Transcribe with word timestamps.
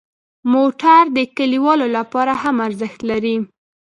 موټر 0.53 1.01
د 1.17 1.19
کلیوالو 1.37 1.87
لپاره 1.97 2.33
هم 2.43 2.55
ارزښت 2.67 2.99
لري. 3.09 3.35